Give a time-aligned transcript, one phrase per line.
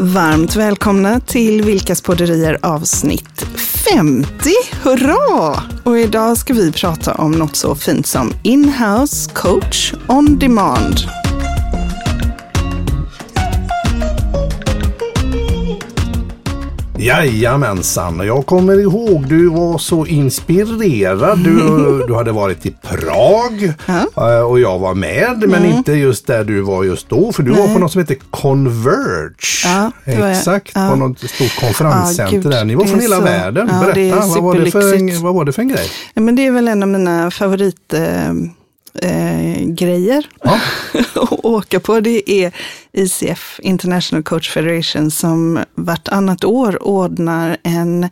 [0.00, 3.46] Varmt välkomna till Vilkas podderier avsnitt
[3.90, 4.50] 50.
[4.82, 5.62] Hurra!
[5.84, 11.17] Och idag ska vi prata om något så fint som in-house coach on demand.
[16.98, 21.38] Jajamensan, jag kommer ihåg du var så inspirerad.
[21.44, 21.54] Du,
[22.08, 24.34] du hade varit i Prag Ja.
[24.36, 27.32] eh, och jag var med, men inte just där du var just då.
[27.32, 29.30] För du var på något som heter Converge.
[29.64, 29.90] Ja.
[30.04, 30.88] Exakt, Ja.
[30.90, 32.64] på något stort konferenscenter där.
[32.64, 33.66] Ni var från hela så- världen.
[33.66, 35.90] Berätta, vad var det, för, vad var det för en grej?
[36.14, 38.34] Ja, men det är väl en av mina favoritgrejer eh,
[39.64, 40.60] grejer Ja.
[41.14, 42.00] att åka på.
[42.00, 42.52] Det är
[42.92, 48.04] ICF, International Coach Federation, som vartannat år ordnar en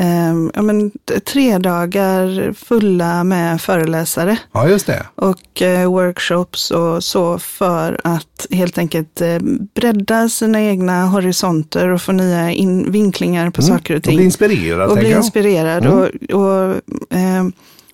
[0.00, 0.90] eh, ja, men,
[1.24, 5.06] tre dagar fulla med föreläsare ja, just det.
[5.14, 9.38] och eh, workshops och så för att helt enkelt eh,
[9.74, 14.24] bredda sina egna horisonter och få nya in- vinklingar på saker och Och ting bli
[14.24, 15.86] inspirerad, och bli inspirerad.
[15.86, 15.98] Mm.
[15.98, 16.74] Och, och,
[17.16, 17.44] eh,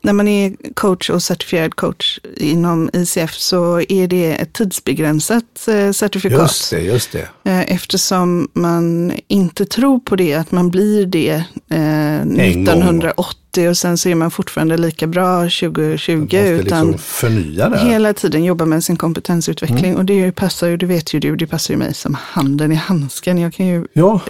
[0.03, 5.91] när man är coach och certifierad coach inom ICF så är det ett tidsbegränsat eh,
[5.91, 6.41] certifikat.
[6.41, 7.29] Just det, just det.
[7.45, 13.77] Eh, eftersom man inte tror på det, att man blir det eh, 1908 80 och
[13.77, 16.13] sen så är man fortfarande lika bra 2020.
[16.13, 17.79] Man måste liksom utan liksom förnya det.
[17.79, 19.97] Hela tiden jobba med sin kompetensutveckling mm.
[19.97, 22.75] och det passar ju, det vet ju du, det passar ju mig som handen i
[22.75, 23.39] handsken.
[23.39, 23.87] Jag kan ju...
[23.93, 24.21] Ja,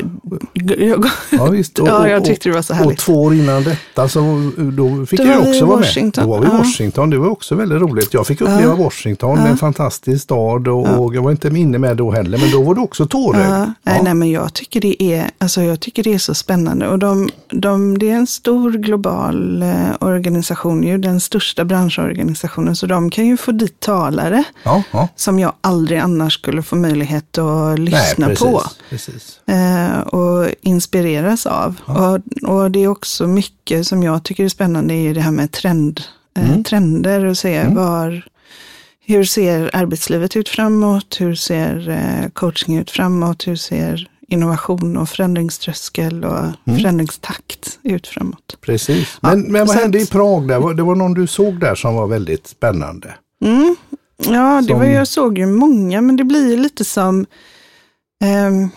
[0.52, 1.78] jag, ja visst.
[1.82, 2.92] Och, ja, jag tyckte det var så härligt.
[2.92, 6.28] Och två år innan detta så eh, då fick då jag också vara Washington.
[6.28, 6.40] med.
[6.40, 6.58] Då var vi i ja.
[6.58, 7.10] Washington.
[7.10, 8.14] Det var också väldigt roligt.
[8.14, 8.74] Jag fick uppleva ja.
[8.74, 9.46] Washington, ja.
[9.46, 12.74] en fantastisk stad och, och, jag var inte inne med då heller, men då var
[12.74, 13.72] det också tårögd.
[13.82, 16.98] Nej, nej, men jag tycker det är, alltså jag tycker det är så spännande och
[16.98, 19.11] de, de, det är en stor global
[19.62, 22.76] eh, organisation, ju, den största branschorganisationen.
[22.76, 25.08] Så de kan ju få dit talare ja, ja.
[25.16, 28.62] som jag aldrig annars skulle få möjlighet att lyssna nej, precis, på.
[28.90, 29.40] Precis.
[29.46, 31.80] eh, och inspireras av.
[31.84, 35.30] Och, och det är också mycket som jag tycker är spännande är ju det här
[35.30, 36.00] med trend,
[36.36, 38.26] eh, trender och se var,
[39.06, 45.08] hur ser arbetslivet ut framåt, hur ser eh, coaching ut framåt, hur ser innovation och
[45.08, 48.56] förändringströskel och förändringstakt ut framåt.
[48.60, 49.18] precis.
[49.20, 50.48] Men, men vad hände att- i Prag?
[50.48, 50.74] Där?
[50.74, 53.14] Det var någon du såg där som var väldigt spännande.
[54.26, 57.26] Ja, det Som- var, jag såg ju många, men det blir ju lite som,
[58.24, 58.68] ehm,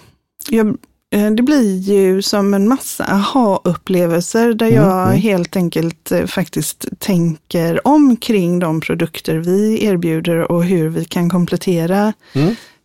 [0.50, 0.68] jag,
[1.16, 7.88] eh, det blir ju som en massa aha-upplevelser där jag helt enkelt eh, faktiskt tänker
[7.88, 12.14] om kring de produkter vi erbjuder och hur vi kan komplettera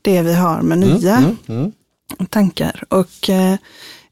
[0.03, 1.37] det vi har med nya
[2.27, 2.85] tankar.
[2.89, 3.55] Och eh,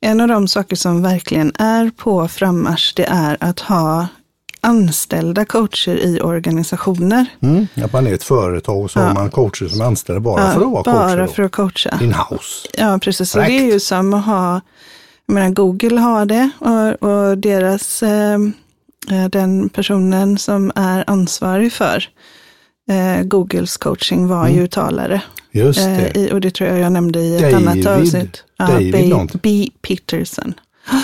[0.01, 4.07] en av de saker som verkligen är på frammarsch, det är att ha
[4.61, 7.27] anställda coacher i organisationer.
[7.41, 7.67] Mm.
[7.85, 10.53] Att man är ett företag och så har man coacher som är anställda bara Ja,
[10.53, 11.27] för att vara bara coacher.
[11.27, 11.99] för att coacha.
[12.03, 12.69] In-house.
[12.79, 13.31] Ja, precis.
[13.31, 14.61] Så det är ju som att ha,
[15.27, 18.35] jag menar Google har det och, och deras, eh,
[19.11, 22.09] eh, den personen som är ansvarig för
[22.89, 25.23] eh, Googles coaching var ju talare.
[25.53, 26.13] Just Eh, det.
[26.19, 28.45] i, och det tror jag jag nämnde i ett David- annat avsnitt.
[28.59, 29.27] David B.
[29.43, 29.69] B.
[29.83, 30.55] Peterson.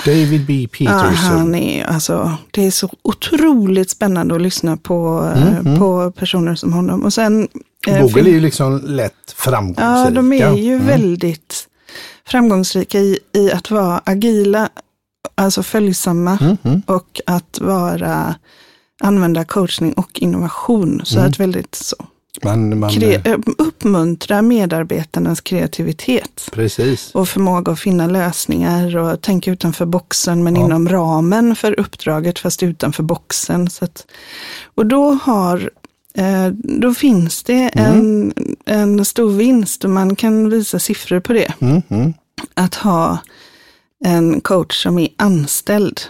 [0.04, 0.62] David B.
[0.62, 1.14] Ja, Peterson.
[1.38, 6.72] han är, alltså, det är så otroligt spännande att lyssna på, eh, på personer som
[6.72, 7.02] honom.
[7.04, 7.48] Och sen,
[7.88, 10.04] eh, Google är ju liksom lätt framgångsrika.
[10.04, 11.68] Ja, de är ju väldigt
[12.26, 14.68] framgångsrika i, i att vara agila,
[15.34, 16.56] alltså följsamma
[16.86, 18.34] och att vara
[19.02, 21.02] använda coachning och innovation.
[21.04, 21.96] Så att väldigt så.
[22.42, 27.10] Man, man, eh, eh, uppmuntra medarbetarnas kreativitet precis.
[27.14, 32.62] och förmåga att finna lösningar och tänka utanför boxen men inom ramen för uppdraget fast
[32.62, 33.70] utanför boxen.
[33.70, 34.06] Så att,
[34.74, 35.70] och då har
[36.14, 38.32] eh, då finns det en,
[38.64, 41.52] en stor vinst och man kan visa siffror på det.
[41.60, 42.14] Mm, mm.
[42.54, 43.18] Att ha
[44.04, 46.00] en coach som är anställd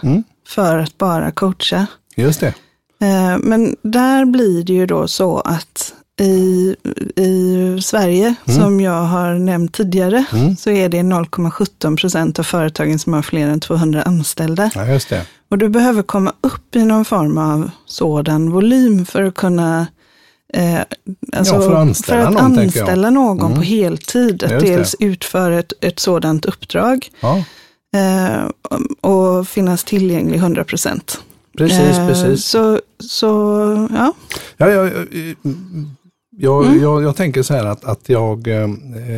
[0.47, 1.87] för att bara coacha.
[2.15, 2.53] Just det.
[3.01, 6.75] Eh, Men där blir det ju då så att i,
[7.15, 10.25] i Sverige, som jag har nämnt tidigare,
[10.57, 14.71] så är det 0,17 procent av företagen som har fler än 200 anställda.
[14.75, 15.25] Ja, just det.
[15.49, 19.87] Och du behöver komma upp i någon form av sådan volym för att kunna
[20.53, 20.79] eh,
[21.33, 24.43] alltså, Ja, för att anställa för att någon, anställa någon på heltid.
[24.43, 24.59] Att det.
[24.59, 27.43] dels utföra ett, ett sådant uppdrag Ja,
[27.95, 28.49] eh,
[29.01, 31.21] och finnas tillgänglig 100 procent.
[31.57, 32.45] Precis, precis.
[32.45, 33.27] Så, så
[33.93, 34.13] ja.
[34.57, 35.35] Ja, jag, jag,
[36.37, 36.81] jag, Mm.
[36.81, 38.67] jag, jag tänker så här att, att jag eh,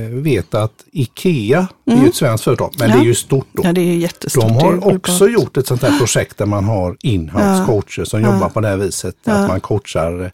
[0.10, 2.98] vet att Ikea är ju ett svenskt företag, men Mm.
[2.98, 3.02] Ja.
[3.04, 3.64] det är ju stort då.
[3.66, 4.44] ja, det är ju jättestort.
[4.44, 8.50] De har också gjort ett sånt här projekt där man har in-house coacher som jobbar
[8.50, 9.16] på det här viset.
[9.26, 10.32] Att man coachar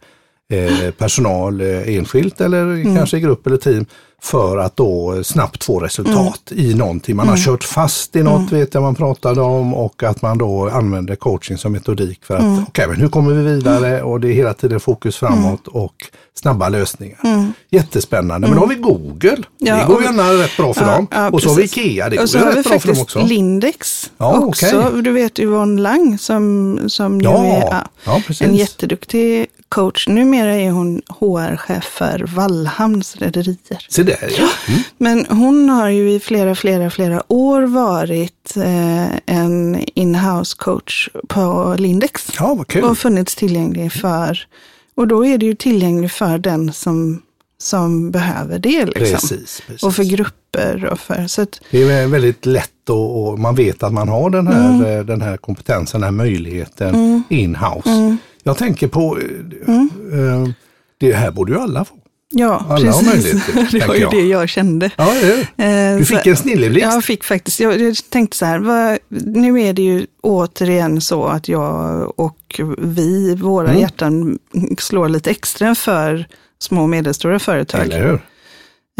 [0.52, 2.96] eh, personal eh, enskilt eller Mm.
[2.96, 3.86] kanske i grupp eller team
[4.22, 6.64] för att då snabbt få resultat Mm.
[6.64, 7.16] i någonting.
[7.16, 10.68] Man har kört fast i något vet jag man pratade om och att man då
[10.68, 12.62] använder coaching som metodik för att Mm.
[12.68, 15.94] okej men hur kommer vi vidare och det är hela tiden fokus framåt och
[16.34, 17.18] snabba lösningar.
[17.70, 18.46] Jättespännande.
[18.48, 19.30] Men då har vi Google.
[19.32, 19.44] Mm.
[19.58, 21.06] Ja, det går ju och- gärna rätt bra för Ja, dem.
[21.10, 21.62] ja, och så har vi.
[21.64, 23.22] Ikea, det går och så har vi rätt bra för dem också.
[23.26, 24.66] Lindex Ja, också.
[24.66, 25.02] okej.
[25.02, 30.08] Du vet Yvonne Lang som, som Ja, är en jätteduktig coach.
[30.08, 33.86] Numera är hon HR-chef för Wallhamns rederier.
[33.88, 34.48] Se där ja.
[34.68, 34.80] Mm.
[34.98, 41.74] Men hon har ju i flera, flera, flera år varit eh, en in-house coach på
[41.78, 42.28] Lindex.
[42.38, 42.84] Ja, vad kul.
[42.84, 44.38] Och funnits tillgänglig för,
[44.96, 47.22] och då är det ju tillgänglig för den som,
[47.58, 48.84] som behöver det.
[48.84, 49.04] Liksom.
[49.04, 49.82] Precis, precis.
[49.82, 53.82] Och för grupper och för, så att, Det är väldigt lätt och, och man vet
[53.82, 54.98] att man har den här, Mm.
[54.98, 58.16] eh, den här kompetensen, den här möjligheten in-house.
[58.46, 60.48] Jag tänker på, eh, eh,
[60.98, 61.94] det här borde ju alla få.
[62.30, 63.70] ja Alla har möjlighet precis.
[63.70, 64.10] till det, var ju jag.
[64.12, 64.90] det jag kände.
[64.96, 65.14] Ja,
[65.56, 65.64] det.
[65.64, 66.84] Eh, Du fick en snilleblixt.
[66.92, 68.98] Jag fick faktiskt, jag, tänkte så här, vad,
[69.34, 73.80] nu är det ju återigen så att jag och vi, våra Mm.
[73.80, 74.38] hjärtan
[74.78, 76.26] slår lite extra för
[76.58, 77.80] små och medelstora företag.
[77.80, 78.20] Eller hur?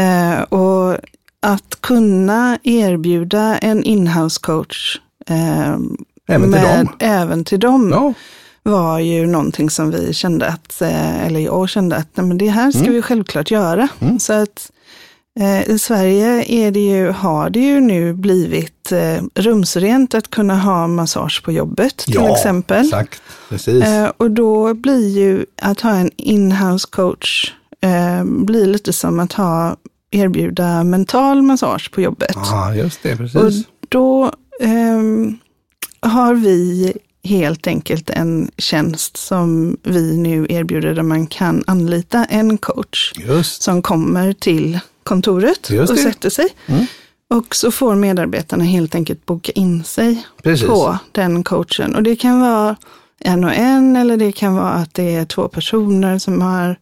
[0.00, 0.96] Eh, och
[1.42, 5.76] att kunna erbjuda en inhouse coach eh,
[6.28, 6.88] Även till dem.
[6.98, 8.14] även till dem Ja,
[8.66, 12.48] var ju någonting som vi kände att, eh, eller jag kände att nej, men det
[12.48, 12.92] här ska Mm.
[12.92, 13.88] vi självklart göra.
[14.20, 14.70] Så att
[15.40, 20.58] eh, i Sverige är det ju, har det ju nu blivit eh, rumsrent att kunna
[20.58, 22.84] ha massage på jobbet till ja exempel.
[22.84, 23.22] exakt.
[23.48, 23.84] Precis.
[23.84, 29.32] Eh, och då blir ju att ha en inhouse coach eh, blir lite som att
[29.32, 29.76] ha
[30.10, 32.32] erbjuda mental massage på jobbet.
[32.34, 33.64] Ja, just det, Och precis.
[33.88, 35.38] då ehm,
[36.00, 36.92] har vi
[37.24, 43.62] helt enkelt en tjänst som vi nu erbjuder där man kan anlita en coach Just.
[43.62, 46.48] som kommer till kontoret och sätter sig.
[46.66, 46.86] Mm.
[47.30, 50.66] Och så får medarbetarna helt enkelt boka in sig Precis.
[50.66, 51.94] på den coachen.
[51.94, 52.76] Och det kan vara
[53.20, 56.76] en och en eller det kan vara att det är två personer som har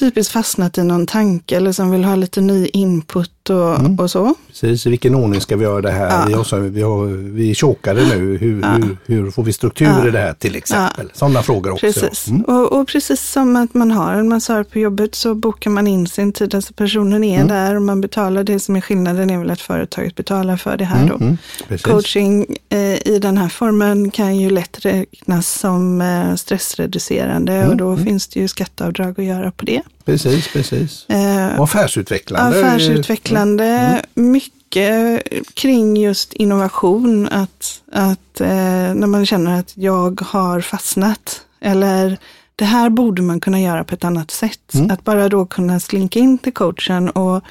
[0.00, 3.96] typiskt fastnat i någon tanke eller som vill ha lite ny input och, Mm.
[3.98, 4.34] och så.
[4.48, 6.06] Precis, i vilken ordning ska vi göra det här?
[6.10, 6.24] Ja.
[6.28, 7.04] Vi, har, så- vi, har,
[7.34, 8.36] vi är chokade nu.
[8.36, 10.08] Hur, hur, hur får vi struktur Ja.
[10.08, 11.10] i det här till exempel?
[11.14, 11.86] Sådana frågor också.
[11.86, 12.28] Precis.
[12.28, 12.40] Mm.
[12.42, 16.06] Och, och precis som att man har en massör på jobbet så bokar man in
[16.06, 16.54] sin tid.
[16.54, 17.48] Alltså personen är Mm.
[17.48, 18.44] där och man betalar.
[18.44, 21.08] Det som är skillnaden är väl att företaget betalar för det här.
[21.08, 21.14] Då.
[21.14, 21.36] Mm.
[21.82, 22.78] Coaching eh,
[23.08, 27.68] i den här formen kan ju lätt räknas som eh, stressreducerande Mm.
[27.70, 29.82] och då finns det ju skatteavdrag att göra på det.
[30.08, 31.06] Precis, precis.
[31.08, 32.58] Eh, Och affärsutvecklande.
[32.58, 35.22] Affärsutvecklande, mycket
[35.54, 37.28] kring just innovation.
[37.28, 38.48] Att, att eh,
[38.94, 42.18] när man känner att jag har fastnat eller
[42.56, 44.74] det här borde man kunna göra på ett annat sätt.
[44.74, 44.90] Mm.
[44.90, 47.44] Att bara då kunna slinka in till coachen och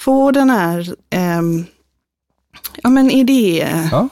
[0.00, 1.64] få den här ehm,
[2.82, 4.06] ja, men idé, Ja, eh,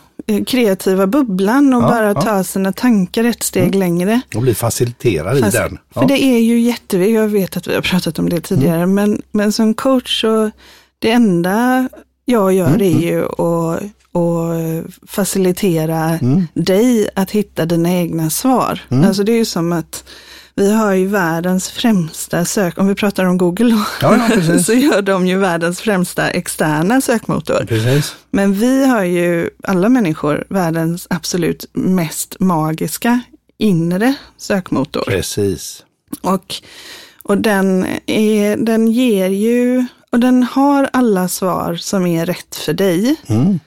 [0.46, 2.22] kreativa bubblan och Ja, bara ja.
[2.22, 4.20] ta sina tankar ett steg längre.
[4.34, 5.78] och bli faciliterad Fast- i den.
[5.94, 6.06] För Ja.
[6.06, 8.94] det är ju jätteviktigt, jag vet att vi har pratat om det tidigare, Mm.
[8.94, 10.50] men, men som coach så
[10.98, 11.88] det enda
[12.24, 13.82] jag gör Mm, är ju att,
[14.16, 16.46] att facilitera Mm.
[16.54, 18.80] dig att hitta dina egna svar.
[18.88, 20.04] Alltså det är ju som att
[20.54, 25.02] vi har ju världens främsta sök, om vi pratar om Google Ja, ja, så gör
[25.02, 27.64] de ju världens främsta externa sökmotor.
[27.68, 28.16] Precis.
[28.30, 33.20] Men vi har ju, alla människor, världens absolut mest magiska
[33.58, 35.04] inre sökmotor.
[35.06, 35.84] Precis.
[36.20, 36.54] Och,
[37.22, 42.72] och den, är, den ger ju, och den har alla svar som är rätt för
[42.72, 43.16] dig.
[43.26, 43.60] Mm.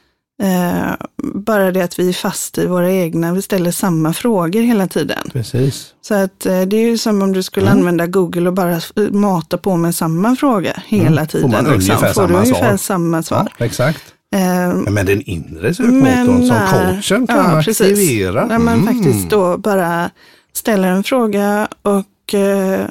[0.44, 0.94] Eh,
[1.34, 5.30] bara det att vi är fast i våra egna, vi ställer samma frågor hela tiden.
[5.34, 5.94] Precis.
[6.02, 7.78] Så att eh, det är ju som om du skulle Mm.
[7.80, 11.18] använda Google och bara f- mata på med samma fråga hela Mm.
[11.18, 11.52] Får tiden.
[11.52, 12.78] man ungefär Får du samma ungefär svar.
[12.78, 13.48] samma svar.
[13.60, 14.04] Ja, exakt.
[14.36, 18.46] Eh, Men den inre sökmotorn som när- coachen kan ja, aktivera.
[18.46, 18.88] När man Mm.
[18.96, 20.10] faktiskt då bara
[20.54, 22.86] ställer en fråga och eh,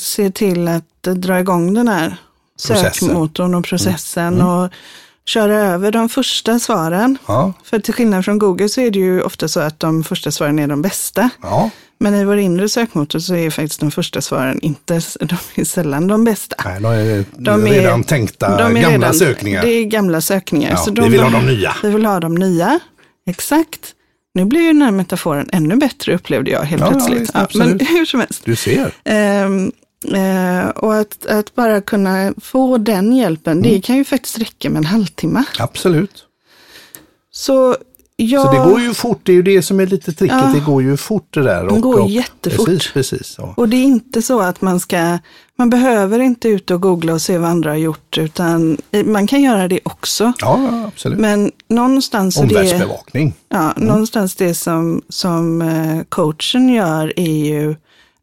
[0.00, 2.16] ser till att eh, dra igång den här
[2.56, 2.92] Processen.
[3.08, 4.70] sökmotorn och processen och
[5.28, 7.18] köra över de första svaren.
[7.26, 10.30] Ja, För till skillnad från Google så är det ju ofta så att de första
[10.30, 11.30] svaren är de bästa.
[11.42, 11.70] ja.
[12.00, 16.06] Men i vår inre sökmotor så är faktiskt de första svaren inte, de är sällan
[16.06, 16.56] de bästa.
[16.64, 19.62] Nej, de är, De är- redan tänkta De är gamla redan, sökningar.
[19.62, 20.70] Det är gamla sökningar.
[20.70, 21.76] Ja, så vi vill ha de nya.
[21.82, 22.80] Vi vill ha de nya,
[23.26, 23.80] exakt.
[24.34, 27.20] Nu blir ju den här metaforen ännu bättre upplevde jag helt Ja, ja, plötsligt.
[27.20, 28.42] visst, men hur som helst.
[28.44, 28.92] Du ser.
[29.04, 29.72] Ehm,
[30.14, 33.62] eh, och att, att bara kunna få den hjälpen, Mm.
[33.70, 35.44] det kan ju faktiskt räcka med en halvtimme.
[35.58, 36.24] Absolut.
[37.30, 37.76] Så
[38.20, 40.50] Ja, Så det går ju fort, det är ju det som är lite tricket, Ja.
[40.54, 41.64] det går ju fort det där.
[41.64, 42.66] Det går jättefort.
[42.66, 43.34] Precis, precis.
[43.38, 43.54] Ja.
[43.56, 45.18] och det är inte så att man ska,
[45.58, 49.42] man behöver inte ut och googla och se vad andra har gjort, utan man kan
[49.42, 50.32] göra det också.
[50.40, 51.18] ja, absolut.
[51.18, 53.34] Men någonstans så det, Omvärldsbevakning.
[53.48, 57.76] ja, någonstans det som, som eh, coachen gör är ju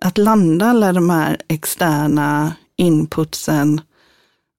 [0.05, 3.81] att landa alla de här externa inputsen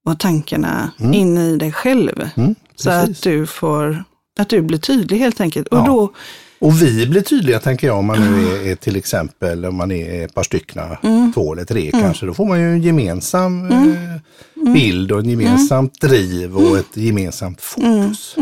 [0.06, 2.28] och tankarna in i dig själv.
[2.36, 4.04] Mm, så att du får,
[4.38, 5.68] att du blir tydlig helt enkelt.
[5.68, 5.84] Och Ja.
[5.86, 6.12] då,
[6.58, 9.90] Och vi blir tydliga tänker jag om man nu är, är till exempel om man
[9.92, 11.32] är ett par stycken, Mm.
[11.32, 12.26] två eller tre kanske.
[12.26, 16.12] Då får man ju en gemensam eh, bild och en gemensamt Mm.
[16.16, 18.36] driv och ett gemensamt fokus.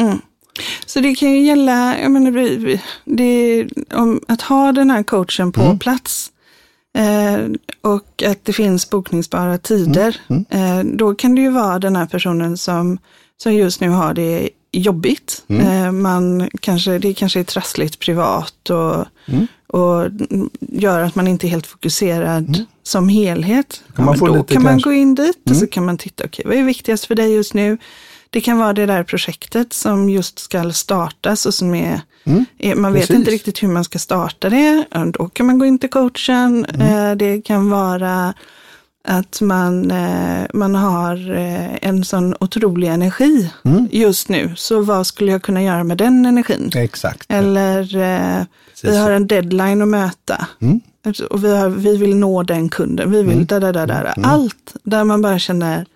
[0.86, 5.78] Så det kan ju gälla, jag menar, det, om, att ha den här coachen på
[5.80, 6.30] plats
[6.94, 7.48] eh,
[7.80, 10.16] och att det finns bokningsbara tider.
[10.50, 12.98] Eh, då kan det ju vara den här personen som,
[13.36, 15.44] som just nu har det jobbigt.
[15.48, 19.06] Eh, man kanske, det kanske är trassligt privat och,
[19.66, 20.10] och
[20.60, 23.82] gör att man inte är helt fokuserad som helhet.
[23.96, 26.56] Kan få då kan man gå in dit och så kan man titta, okej, vad
[26.56, 27.78] är viktigast för dig just nu?
[28.34, 32.00] Det kan vara det där projektet som just ska startas och som är,
[32.58, 33.16] är man vet precis.
[33.16, 34.84] inte riktigt hur man ska starta det.
[35.12, 36.64] Då kan man gå in till coachen.
[36.64, 38.34] Eh, Det kan vara
[39.08, 43.50] att man, eh, man har eh, en sån otrolig energi
[43.90, 44.52] just nu.
[44.56, 46.70] Så vad skulle jag kunna göra med den energin?
[46.74, 47.26] Exakt.
[47.32, 48.98] Eller eh, vi Precis.
[49.00, 50.46] har en deadline att möta.
[51.06, 53.10] Alltså, Och vi, har, vi vill nå den kunden.
[53.10, 54.14] Vi vill da, da, da, da, da.
[54.22, 55.86] Allt där man bara känner,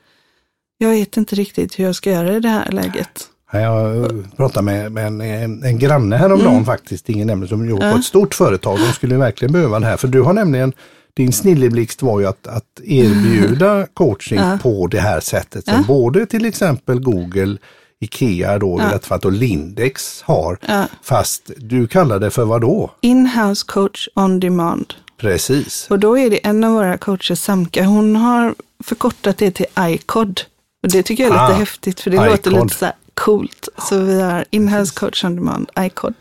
[0.78, 3.28] jag vet inte riktigt hur jag ska göra i det här läget.
[3.52, 6.64] Ja, Jag eh, pratade med, med en, en, en granne häromdagen Mm.
[6.64, 8.78] faktiskt, ingen nämnde, som jobbar på ett stort företag.
[8.78, 9.96] De skulle verkligen behöva det här.
[9.96, 10.72] För du har nämligen,
[11.14, 15.64] din snilleblixt var ju att, att erbjuda coaching på det här sättet.
[15.64, 17.56] Som både till exempel Google,
[18.00, 20.58] Ikea då, fall, och Lindex har.
[21.02, 22.90] Fast du kallar det för vad då?
[23.00, 24.94] In-house coach on demand.
[25.20, 25.86] Precis.
[25.90, 28.54] Och då är det en av våra coacher, Samka, hon har
[28.84, 30.40] förkortat det till iCod.
[30.88, 32.26] Och det tycker jag är lite Ah, häftigt, för det iCod.
[32.30, 33.68] låter lite så här coolt.
[33.88, 36.14] Så vi har in-house coach on demand, iCod.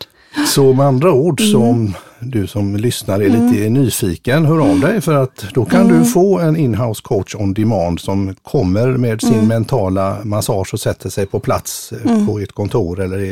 [0.48, 1.52] Så med andra ord, Mm.
[1.52, 5.82] så om du som lyssnar är lite nyfiken, hör av dig för att då kan
[5.82, 6.00] Mm.
[6.00, 9.48] du få en inhouse coach on demand som kommer med sin Mm.
[9.48, 13.30] mentala massage och sätter sig på plats eh, på ett kontor eller i,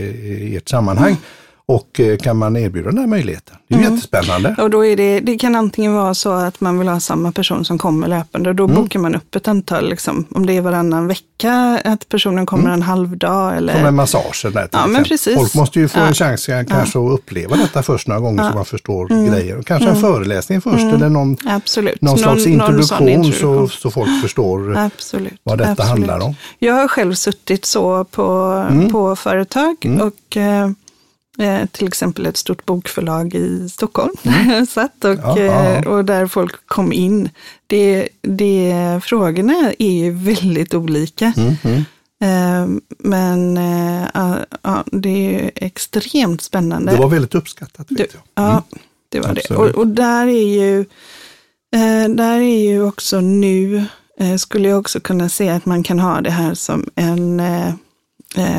[0.51, 1.18] i ert sammanhang.
[1.67, 3.55] Och eh, kan man erbjuda den här möjligheten.
[3.67, 3.93] Det är Mm.
[3.93, 4.55] jättespännande.
[4.62, 7.65] Och då är det, det kan antingen vara så att man vill ha samma person
[7.65, 8.50] som kommer löpande.
[8.50, 8.75] Och då Mm.
[8.75, 12.81] bokar man upp ett antal, liksom, om det är varannan vecka, att personen kommer en
[12.81, 13.57] halv dag.
[13.57, 14.41] Eller, Som en massage.
[14.43, 15.36] Där, till Ja, men precis.
[15.36, 16.05] Folk måste ju få Ja.
[16.07, 19.31] en chans eh, kanske att uppleva detta först några gånger så man förstår Mm.
[19.31, 19.62] grejer.
[19.62, 22.01] Kanske en föreläsning först eller någon, Absolut.
[22.01, 23.69] någon slags sån introduktion, introduktion.
[23.69, 25.34] Så, så folk förstår Absolut.
[25.43, 25.89] vad detta absolut.
[25.89, 26.36] handlar om.
[26.60, 30.69] Jag har själv suttit så på, på företag och eh,
[31.38, 34.13] eh, till exempel ett stort bokförlag i Stockholm.
[34.70, 35.63] satt och, Ja, ja.
[35.63, 37.30] eh, och där folk kom in.
[37.68, 38.74] Det, det,
[39.04, 41.25] frågorna är ju väldigt olika.
[42.22, 42.68] Eh,
[43.00, 46.92] men eh, ja, ja, det är ju extremt spännande.
[46.92, 48.46] Det var väldigt uppskattat vet Det, jag.
[48.46, 48.63] ja,
[49.10, 49.42] det var det.
[49.42, 49.75] Absolut.
[49.75, 50.86] Och, och där är ju,
[52.15, 53.86] där är ju också nu,
[54.39, 57.42] skulle jag också kunna se att man kan ha det här som en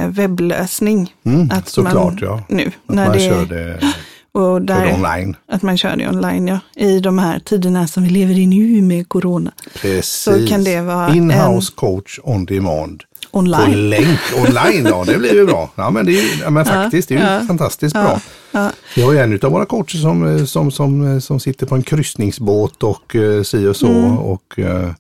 [0.09, 1.15] webblösning.
[1.25, 2.43] Mm, att såklart, ja.
[2.49, 3.81] Nu, Att när man det, kör det,
[4.33, 5.37] och där, online.
[5.49, 6.59] Att man kör det online, ja.
[6.75, 9.53] I de här tiderna som vi lever i nu med corona.
[9.75, 10.07] Precis.
[10.07, 13.03] Så kan det vara In-house coach on demand.
[13.33, 13.91] På Online.
[13.91, 15.71] länk online, ja det blir ju bra.
[15.75, 18.21] Ja men, det är, ja, men faktiskt, det är ju ja, fantastiskt bra.
[18.51, 21.75] Ja, Vi har ju en av våra coacher som, eh, som, som, som sitter på
[21.75, 23.87] en kryssningsbåt och uh, si och så.
[23.87, 24.19] Mm.
[24.19, 24.91] Och, eh,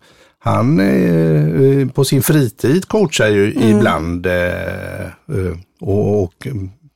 [0.46, 3.76] han eh, eh, på sin fritid coachar ju Mm.
[3.76, 6.46] ibland eh, eh, och, och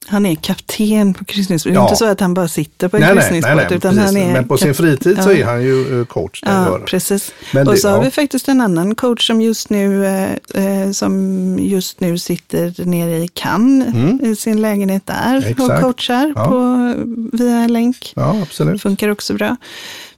[0.07, 1.73] han är kapten på kryssningsbåt.
[1.73, 1.85] Det är Ja.
[1.89, 3.57] inte så att han bara sitter på en nej, kryssningsbåt.
[3.57, 4.05] nej, nej, utan precis.
[4.17, 5.37] han är Men på sin fritid så Ja.
[5.37, 6.43] är han ju eh, coach.
[6.47, 7.33] Ja, precis.
[7.55, 8.03] Men och det- så har ja.
[8.03, 13.19] vi faktiskt en annan coach som just nu, eh, eh, som just nu sitter nere
[13.25, 15.53] i Cannes i sin lägenhet där och Mm.
[15.53, 15.81] Exakt.
[15.83, 16.45] coachar Ja.
[16.45, 16.95] på,
[17.37, 18.13] via en länk.
[18.17, 18.83] Ja, absolut.
[18.83, 19.57] funkar också bra.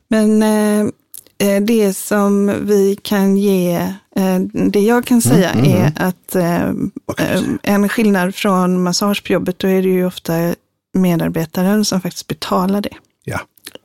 [0.08, 0.86] Men eh, eh,
[1.61, 3.75] det som vi kan ge,
[4.16, 4.38] eh,
[4.70, 6.68] det jag kan säga mm, är att eh,
[7.18, 10.54] eh, en skillnad från massage på jobbet, då är det ju ofta
[10.94, 12.94] medarbetaren som faktiskt betalar det
[13.25, 13.40] Ja.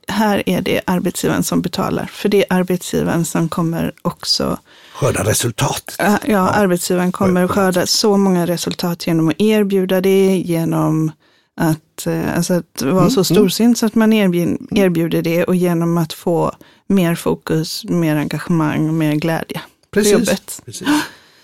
[0.08, 2.06] här är det arbetsgivaren som betalar.
[2.06, 4.58] För det är arbetsgivaren som kommer också,
[4.96, 5.96] Skörda resultat.
[6.00, 11.12] ja, ja arbetsgivaren kommer skörda så många resultat genom att erbjuda det, genom
[11.60, 15.56] att, eh, alltså att vara Mm, så storsint så att man erbjuder, erbjuder det och
[15.56, 16.52] genom att få
[16.88, 20.12] mer fokus, mer engagemang och mer glädje på Precis.
[20.14, 20.62] jobbet.
[20.66, 20.88] Precis.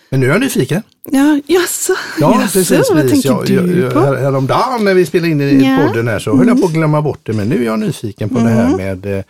[0.10, 0.84] Men nu är jag nyfiken.
[1.12, 1.94] Ja, jaså?
[2.20, 2.92] Ja, jaså, precis.
[2.94, 4.00] Vad tänker jag, du jag, på?
[4.00, 5.88] här, häromdagen när vi spelade in i Ja.
[5.88, 7.34] podden här så höll jag på att glömma bort det.
[7.34, 9.24] Men nu är jag nyfiken på det här med eh,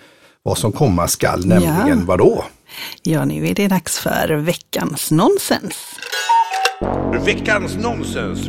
[0.43, 2.05] vad som komma skall, nämligen Ja.
[2.05, 2.46] vadå?
[3.03, 5.75] Ja, nu är det dags för veckans nonsens.
[7.25, 8.39] Veckans nonsens.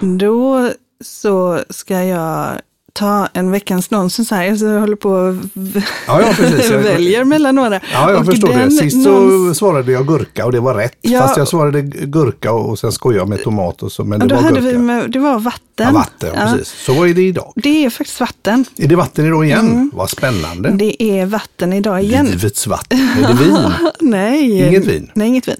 [0.00, 0.70] Då
[1.04, 2.60] så ska jag
[2.98, 4.56] ta en veckans nonsens här.
[4.56, 5.34] Så jag håller på och
[6.06, 6.70] Ja, ja, precis.
[6.84, 7.80] Väljer mellan några.
[7.92, 8.70] Ja, jag Och förstår det.
[8.70, 10.98] Sist så nons- svarade jag gurka och det var rätt.
[11.00, 11.20] Ja.
[11.20, 14.26] Fast jag svarade gurka och och sen skojade jag med tomat och så, men det
[14.26, 14.72] då var hade gurka.
[14.72, 15.62] vi med, det var vatten.
[15.76, 16.40] Ja, vatten, Ja.
[16.52, 16.68] precis.
[16.84, 17.52] Så vad är det idag?
[17.56, 18.64] Det är faktiskt vatten.
[18.76, 19.90] Är det vatten idag igen?
[19.94, 20.70] Vad spännande.
[20.70, 22.26] Det är vatten idag igen.
[22.26, 22.98] Livets vatten.
[22.98, 23.58] Är det vin?
[24.00, 24.66] Nej.
[24.68, 25.10] Inget vin?
[25.14, 25.56] Nej, inget vin.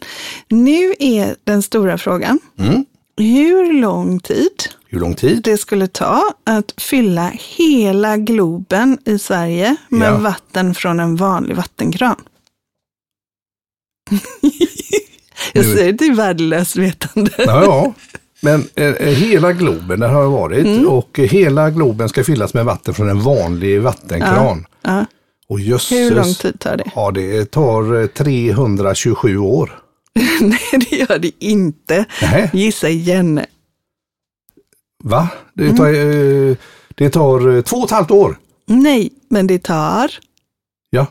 [0.49, 2.38] Nu är den stora frågan.
[2.59, 2.85] Mm.
[3.16, 4.50] Hur lång tid
[4.90, 5.42] Hur lång tid?
[5.42, 10.16] det skulle ta att fylla hela Globen i Sverige med Ja.
[10.18, 12.16] vatten från en vanlig vattenkran?
[15.52, 17.30] jag Nu- säger det är värdelöst vetande.
[17.38, 17.95] Ja, ja.
[18.40, 20.87] Men eh, eh, hela Globen, där har jag varit Mm.
[20.88, 24.66] och eh, hela Globen ska fyllas med vatten från en vanlig vattenkran.
[24.83, 25.04] Ja.
[25.49, 26.90] Och jösses, Hur lång tid tar det?
[26.95, 29.83] Ja, det tar eh, 327 år.
[30.40, 32.04] Nej, det gör det inte.
[32.23, 32.50] Nej.
[32.52, 33.40] Gissa igen.
[35.05, 35.28] Va?
[35.55, 35.76] Det Mm.
[35.76, 36.57] tar, eh,
[36.95, 38.38] det tar eh, två och ett halvt år.
[38.67, 40.11] Nej, men det tar,
[40.90, 41.07] Ja.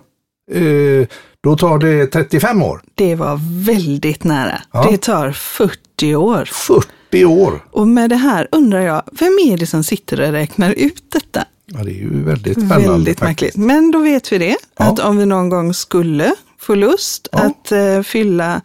[0.51, 1.07] Eh,
[1.43, 2.81] då tar det 35 år.
[2.95, 4.61] det var väldigt nära.
[4.71, 4.87] Ja.
[4.91, 6.45] Det tar 40 år.
[6.45, 7.65] 40 år.
[7.71, 11.45] Och med det här undrar jag, vem är det som sitter och räknar ut detta?
[11.65, 12.87] Ja, det är ju väldigt spännande.
[12.91, 13.55] Väldigt märkligt.
[13.55, 14.85] Men då vet vi det, Ja.
[14.85, 17.39] att om vi någon gång skulle få lust Ja.
[17.39, 18.61] att eh, fylla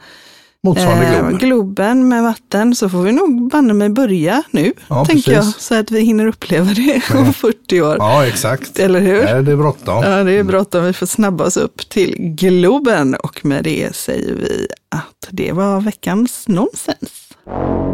[0.66, 1.38] Motsvarande eh, Globen.
[1.38, 5.44] Globen med vatten så får vi nog banne mig börja nu, Ja, tänker jag.
[5.44, 5.62] precis.
[5.62, 7.96] Så att vi hinner uppleva det om 40 år.
[7.98, 8.78] Ja, exakt.
[8.78, 9.24] Eller hur?
[9.24, 10.02] Nej, det är bråttom.
[10.04, 10.84] Ja, det är bråttom.
[10.84, 15.80] Vi får snabba oss upp till Globen och med det säger vi att det var
[15.80, 17.28] veckans nonsens.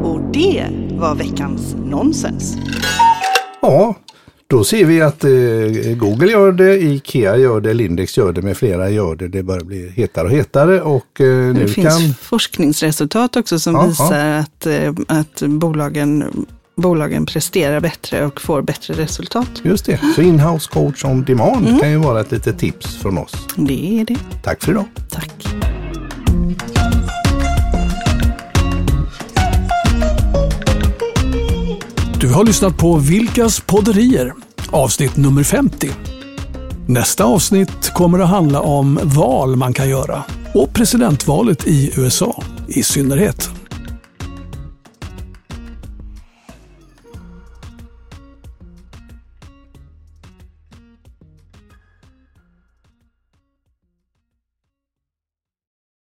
[0.02, 2.56] Och det var veckans nonsens.
[3.62, 3.94] Ja,
[4.50, 5.30] då ser vi att eh,
[5.96, 9.28] Google gör det, Ikea gör det, Lindex gör det, med flera gör det.
[9.28, 12.14] Det börjar bli hetare och hetare och eh, Det nu finns kan...
[12.22, 16.24] forskningsresultat också som Ja, visar Att, eh, att bolagen,
[16.76, 19.50] bolagen presterar bättre och får bättre resultat.
[19.62, 21.80] Just det, så inhouse coach on demand Mm.
[21.80, 23.32] kan ju vara ett litet tips från oss.
[23.56, 24.16] Det är det.
[24.42, 24.84] Tack för idag.
[25.10, 25.37] Tack.
[32.28, 34.32] Du har lyssnat på Vilkas podderier,
[34.70, 35.90] avsnitt nummer 50.
[36.86, 42.82] Nästa avsnitt kommer att handla om val man kan göra och presidentvalet i USA i
[42.82, 43.50] synnerhet.